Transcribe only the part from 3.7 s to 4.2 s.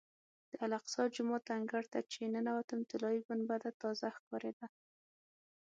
تازه